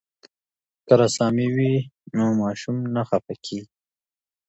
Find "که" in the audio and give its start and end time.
0.85-0.93